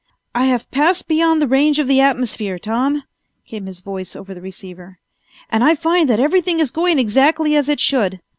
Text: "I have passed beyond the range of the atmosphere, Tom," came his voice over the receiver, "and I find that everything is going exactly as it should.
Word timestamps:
"I 0.33 0.45
have 0.45 0.71
passed 0.71 1.07
beyond 1.07 1.43
the 1.43 1.47
range 1.47 1.77
of 1.77 1.85
the 1.85 1.99
atmosphere, 2.01 2.57
Tom," 2.57 3.03
came 3.45 3.67
his 3.67 3.81
voice 3.81 4.15
over 4.15 4.33
the 4.33 4.41
receiver, 4.41 4.97
"and 5.47 5.63
I 5.63 5.75
find 5.75 6.09
that 6.09 6.19
everything 6.19 6.59
is 6.59 6.71
going 6.71 6.97
exactly 6.97 7.55
as 7.55 7.69
it 7.69 7.79
should. 7.79 8.19